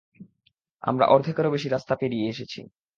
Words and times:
আমরা 0.83 1.05
অর্ধেকেরও 1.07 1.53
বেশি 1.55 1.67
রাস্তা 1.69 1.93
পেরিয়ে 1.95 2.29
এসেছি! 2.29 2.59